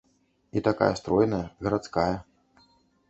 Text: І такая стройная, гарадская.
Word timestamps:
І 0.57 0.63
такая 0.67 0.87
стройная, 1.01 1.43
гарадская. 1.67 2.11